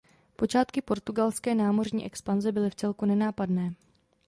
[0.35, 3.73] Počátky Portugalské námořní expanze byly vcelku nenápadné.